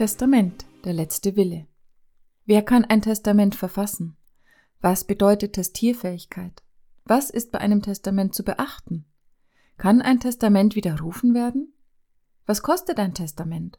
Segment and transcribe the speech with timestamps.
[0.00, 1.66] Testament, der letzte Wille.
[2.46, 4.16] Wer kann ein Testament verfassen?
[4.80, 6.62] Was bedeutet Testierfähigkeit?
[7.04, 9.04] Was ist bei einem Testament zu beachten?
[9.76, 11.74] Kann ein Testament widerrufen werden?
[12.46, 13.78] Was kostet ein Testament?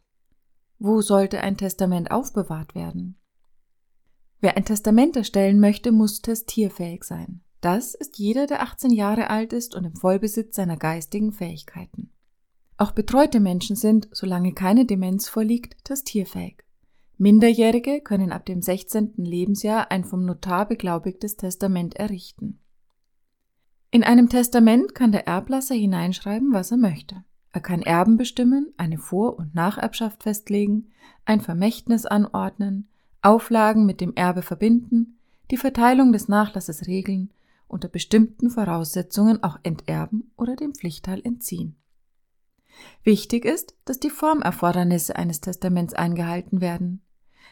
[0.78, 3.18] Wo sollte ein Testament aufbewahrt werden?
[4.42, 7.42] Wer ein Testament erstellen möchte, muss testierfähig sein.
[7.62, 12.12] Das ist jeder, der 18 Jahre alt ist und im Vollbesitz seiner geistigen Fähigkeiten.
[12.82, 16.64] Auch betreute Menschen sind, solange keine Demenz vorliegt, testierfähig.
[17.20, 19.14] Minderjährige können ab dem 16.
[19.18, 22.60] Lebensjahr ein vom Notar beglaubigtes Testament errichten.
[23.92, 27.24] In einem Testament kann der Erblasser hineinschreiben, was er möchte.
[27.52, 30.88] Er kann Erben bestimmen, eine Vor- und Nacherbschaft festlegen,
[31.24, 32.90] ein Vermächtnis anordnen,
[33.22, 35.20] Auflagen mit dem Erbe verbinden,
[35.52, 37.32] die Verteilung des Nachlasses regeln,
[37.68, 41.76] unter bestimmten Voraussetzungen auch enterben oder dem Pflichtteil entziehen.
[43.04, 47.02] Wichtig ist, dass die Formerfordernisse eines Testaments eingehalten werden.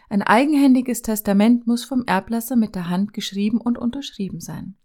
[0.10, 4.76] Ein eigenhändiges Testament muss vom Erblasser mit der Hand geschrieben und unterschrieben sein.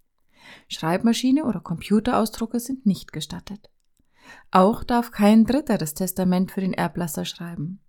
[0.69, 3.71] Schreibmaschine oder Computerausdrucke sind nicht gestattet.
[4.51, 7.81] Auch darf kein Dritter das Testament für den Erblasser schreiben.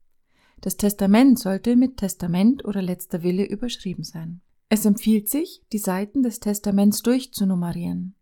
[0.61, 4.41] Das Testament sollte mit Testament oder letzter Wille überschrieben sein.
[4.69, 8.15] Es empfiehlt sich, die Seiten des Testaments durchzunummerieren.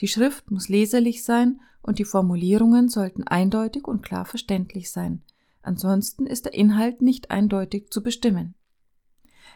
[0.00, 5.22] Die Schrift muss leserlich sein und die Formulierungen sollten eindeutig und klar verständlich sein,
[5.62, 8.54] ansonsten ist der Inhalt nicht eindeutig zu bestimmen.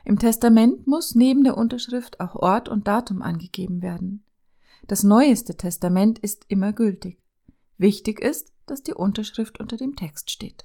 [0.04, 4.24] Im Testament muss neben der Unterschrift auch Ort und Datum angegeben werden.
[4.86, 7.18] Das neueste Testament ist immer gültig.
[7.76, 10.64] Wichtig ist, dass die Unterschrift unter dem Text steht.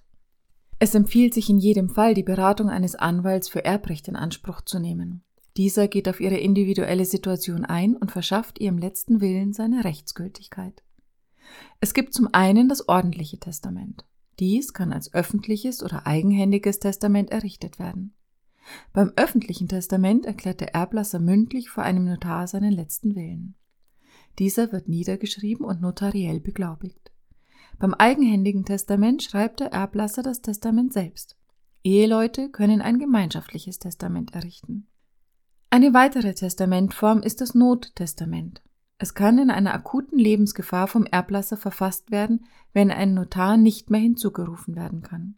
[0.79, 4.79] Es empfiehlt sich in jedem Fall, die Beratung eines Anwalts für Erbrecht in Anspruch zu
[4.79, 5.23] nehmen.
[5.57, 10.83] Dieser geht auf ihre individuelle Situation ein und verschafft ihrem letzten Willen seine Rechtsgültigkeit.
[11.79, 14.05] Es gibt zum einen das ordentliche Testament.
[14.39, 18.13] Dies kann als öffentliches oder eigenhändiges Testament errichtet werden.
[18.93, 23.55] Beim öffentlichen Testament erklärt der Erblasser mündlich vor einem Notar seinen letzten Willen.
[24.39, 27.11] Dieser wird niedergeschrieben und notariell beglaubigt.
[27.77, 31.37] Beim eigenhändigen Testament schreibt der Erblasser das Testament selbst.
[31.83, 34.87] Eheleute können ein gemeinschaftliches Testament errichten.
[35.69, 38.61] Eine weitere Testamentform ist das Nottestament.
[38.97, 43.99] Es kann in einer akuten Lebensgefahr vom Erblasser verfasst werden, wenn ein Notar nicht mehr
[43.99, 45.35] hinzugerufen werden kann.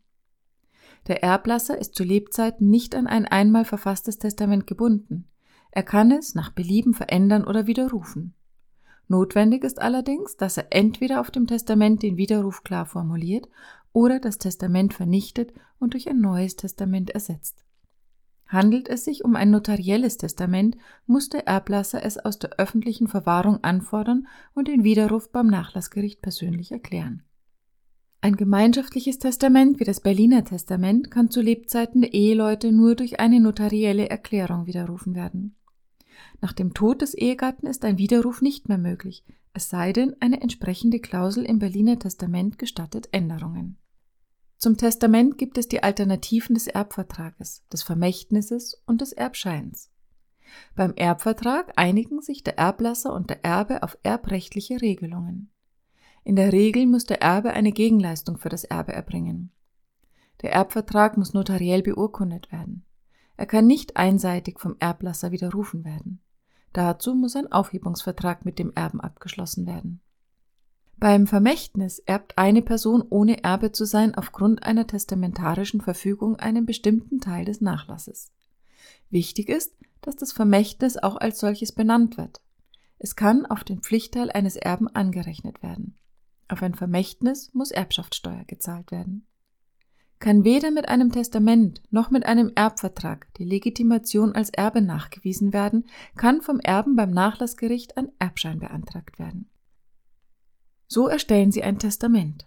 [1.07, 5.27] Der Erblasser ist zu Lebzeiten nicht an ein einmal verfasstes Testament gebunden.
[5.71, 8.33] Er kann es nach Belieben verändern oder widerrufen.
[9.07, 13.47] Notwendig ist allerdings, dass er entweder auf dem Testament den Widerruf klar formuliert
[13.93, 17.66] oder das Testament vernichtet und durch ein neues Testament ersetzt.
[18.47, 23.63] Handelt es sich um ein notarielles Testament, muss der Erblasser es aus der öffentlichen Verwahrung
[23.63, 27.23] anfordern und den Widerruf beim Nachlassgericht persönlich erklären.
[28.21, 33.39] Ein gemeinschaftliches Testament wie das Berliner Testament kann zu Lebzeiten der Eheleute nur durch eine
[33.39, 35.55] notarielle Erklärung widerrufen werden.
[36.41, 40.41] Nach dem Tod des Ehegatten ist ein Widerruf nicht mehr möglich, es sei denn, eine
[40.41, 43.77] entsprechende Klausel im Berliner Testament gestattet Änderungen.
[44.57, 49.91] Zum Testament gibt es die Alternativen des Erbvertrages, des Vermächtnisses und des Erbscheins.
[50.75, 55.51] Beim Erbvertrag einigen sich der Erblasser und der Erbe auf erbrechtliche Regelungen.
[56.23, 59.51] In der Regel muss der Erbe eine Gegenleistung für das Erbe erbringen.
[60.41, 62.85] Der Erbvertrag muss notariell beurkundet werden.
[63.37, 66.21] Er kann nicht einseitig vom Erblasser widerrufen werden.
[66.73, 70.01] Dazu muss ein Aufhebungsvertrag mit dem Erben abgeschlossen werden.
[70.99, 77.19] Beim Vermächtnis erbt eine Person ohne Erbe zu sein aufgrund einer testamentarischen Verfügung einen bestimmten
[77.19, 78.31] Teil des Nachlasses.
[79.11, 82.41] Wichtig ist, dass das Vermächtnis auch als solches benannt wird.
[82.97, 85.95] Es kann auf den Pflichtteil eines Erben angerechnet werden.
[86.47, 89.27] Auf ein Vermächtnis muss Erbschaftssteuer gezahlt werden.
[90.17, 95.85] Kann weder mit einem Testament noch mit einem Erbvertrag die Legitimation als Erbe nachgewiesen werden,
[96.15, 99.47] kann vom Erben beim Nachlassgericht ein Erbschein beantragt werden.
[100.87, 102.45] So erstellen Sie ein Testament.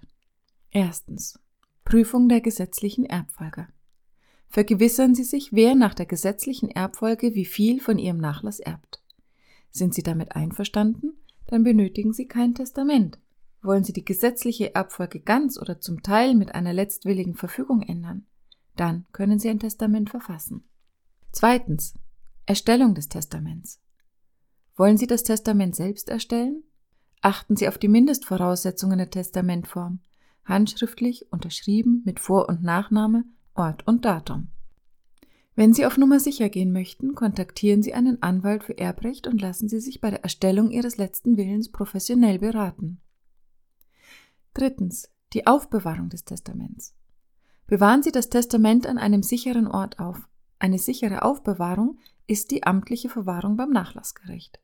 [0.70, 1.38] Erstens.
[1.84, 3.68] Prüfung der gesetzlichen Erbfolge.
[4.48, 9.02] Vergewissern Sie sich, wer nach der gesetzlichen Erbfolge wie viel von Ihrem Nachlass erbt.
[9.70, 11.12] Sind Sie damit einverstanden?
[11.46, 13.18] Dann benötigen Sie kein Testament.
[13.62, 18.26] Wollen Sie die gesetzliche Erbfolge ganz oder zum Teil mit einer letztwilligen Verfügung ändern?
[18.74, 20.64] Dann können Sie ein Testament verfassen.
[21.32, 21.94] Zweitens.
[22.46, 23.80] Erstellung des Testaments.
[24.76, 26.64] Wollen Sie das Testament selbst erstellen?
[27.22, 30.00] Achten Sie auf die Mindestvoraussetzungen der Testamentform.
[30.44, 33.24] Handschriftlich, unterschrieben, mit Vor- und Nachname,
[33.54, 34.48] Ort und Datum.
[35.54, 39.68] Wenn Sie auf Nummer sicher gehen möchten, kontaktieren Sie einen Anwalt für Erbrecht und lassen
[39.68, 43.00] Sie sich bei der Erstellung Ihres letzten Willens professionell beraten.
[44.54, 45.10] Drittens.
[45.32, 46.92] Die Aufbewahrung des Testaments.
[47.68, 50.26] Bewahren Sie das Testament an einem sicheren Ort auf.
[50.58, 54.58] Eine sichere Aufbewahrung ist die amtliche Verwahrung beim Nachlassgericht.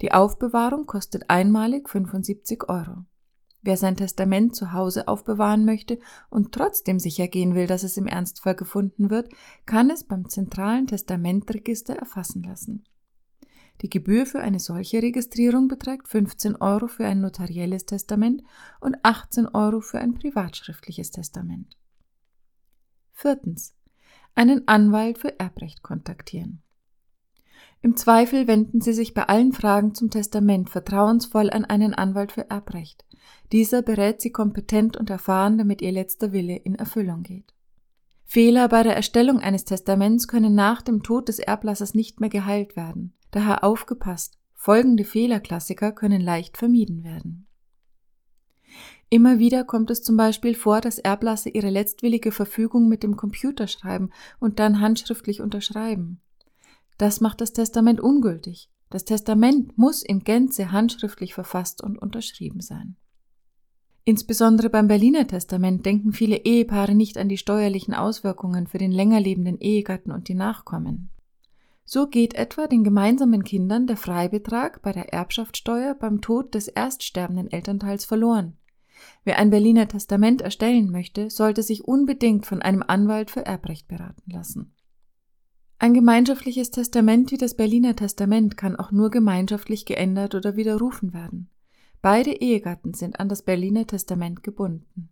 [0.00, 3.04] Die Aufbewahrung kostet einmalig 75 Euro.
[3.62, 5.98] Wer sein Testament zu Hause aufbewahren möchte
[6.28, 9.30] und trotzdem sicher gehen will, dass es im Ernstfall gefunden wird,
[9.64, 12.84] kann es beim zentralen Testamentregister erfassen lassen.
[13.80, 18.42] Die Gebühr für eine solche Registrierung beträgt 15 Euro für ein notarielles Testament
[18.80, 21.76] und 18 Euro für ein privatschriftliches Testament.
[23.12, 23.74] Viertens.
[24.34, 26.63] Einen Anwalt für Erbrecht kontaktieren.
[27.84, 32.48] Im Zweifel wenden Sie sich bei allen Fragen zum Testament vertrauensvoll an einen Anwalt für
[32.48, 33.04] Erbrecht.
[33.52, 37.52] Dieser berät Sie kompetent und erfahren, damit Ihr letzter Wille in Erfüllung geht.
[38.24, 42.74] Fehler bei der Erstellung eines Testaments können nach dem Tod des Erblassers nicht mehr geheilt
[42.74, 43.12] werden.
[43.32, 47.46] Daher aufgepasst, folgende Fehlerklassiker können leicht vermieden werden.
[49.10, 53.66] Immer wieder kommt es zum Beispiel vor, dass Erblasser ihre letztwillige Verfügung mit dem Computer
[53.66, 54.08] schreiben
[54.40, 56.22] und dann handschriftlich unterschreiben.
[56.98, 58.70] Das macht das Testament ungültig.
[58.90, 62.96] Das Testament muss in Gänze handschriftlich verfasst und unterschrieben sein.
[64.04, 69.18] Insbesondere beim Berliner Testament denken viele Ehepaare nicht an die steuerlichen Auswirkungen für den länger
[69.18, 71.10] lebenden Ehegatten und die Nachkommen.
[71.86, 77.50] So geht etwa den gemeinsamen Kindern der Freibetrag bei der Erbschaftssteuer beim Tod des erststerbenden
[77.50, 78.56] Elternteils verloren.
[79.24, 84.30] Wer ein Berliner Testament erstellen möchte, sollte sich unbedingt von einem Anwalt für Erbrecht beraten
[84.30, 84.73] lassen.
[85.78, 91.50] Ein gemeinschaftliches Testament wie das Berliner Testament kann auch nur gemeinschaftlich geändert oder widerrufen werden.
[92.00, 95.08] Beide Ehegatten sind an das Berliner Testament gebunden.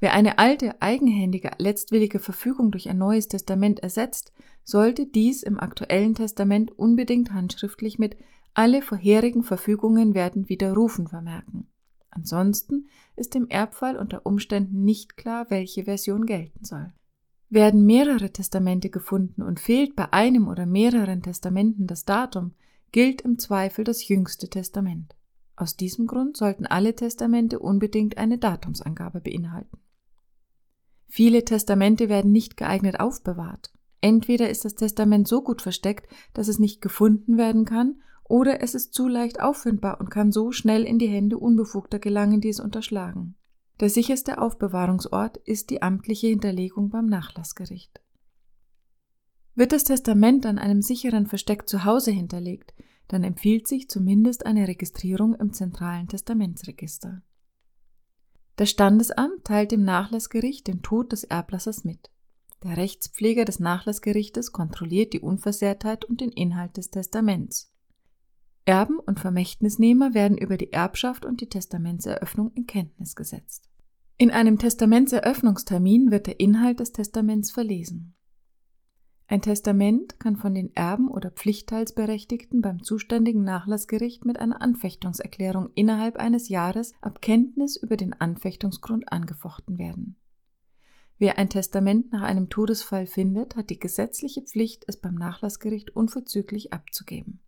[0.00, 4.32] Wer eine alte, eigenhändige, letztwillige Verfügung durch ein neues Testament ersetzt,
[4.64, 8.16] sollte dies im aktuellen Testament unbedingt handschriftlich mit
[8.54, 11.66] alle vorherigen Verfügungen werden widerrufen vermerken.
[12.10, 16.92] Ansonsten ist im Erbfall unter Umständen nicht klar, welche Version gelten soll.
[17.50, 22.52] Werden mehrere Testamente gefunden und fehlt bei einem oder mehreren Testamenten das Datum,
[22.92, 25.14] gilt im Zweifel das jüngste Testament.
[25.56, 29.78] Aus diesem Grund sollten alle Testamente unbedingt eine Datumsangabe beinhalten.
[31.08, 33.72] Viele Testamente werden nicht geeignet aufbewahrt.
[34.00, 38.74] Entweder ist das Testament so gut versteckt, dass es nicht gefunden werden kann, oder es
[38.74, 42.60] ist zu leicht auffindbar und kann so schnell in die Hände Unbefugter gelangen, die es
[42.60, 43.34] unterschlagen.
[43.80, 48.00] Der sicherste Aufbewahrungsort ist die amtliche Hinterlegung beim Nachlassgericht.
[49.54, 52.74] Wird das Testament an einem sicheren Versteck zu Hause hinterlegt,
[53.08, 57.22] dann empfiehlt sich zumindest eine Registrierung im zentralen Testamentsregister.
[58.56, 62.10] Das Standesamt teilt dem Nachlassgericht den Tod des Erblassers mit.
[62.64, 67.72] Der Rechtspfleger des Nachlassgerichtes kontrolliert die Unversehrtheit und den Inhalt des Testaments.
[68.68, 73.70] Erben und Vermächtnisnehmer werden über die Erbschaft und die Testamentseröffnung in Kenntnis gesetzt.
[74.18, 78.14] In einem Testamentseröffnungstermin wird der Inhalt des Testaments verlesen.
[79.26, 86.16] Ein Testament kann von den Erben oder Pflichtteilsberechtigten beim zuständigen Nachlassgericht mit einer Anfechtungserklärung innerhalb
[86.18, 90.16] eines Jahres ab Kenntnis über den Anfechtungsgrund angefochten werden.
[91.16, 96.74] Wer ein Testament nach einem Todesfall findet, hat die gesetzliche Pflicht, es beim Nachlassgericht unverzüglich
[96.74, 97.40] abzugeben.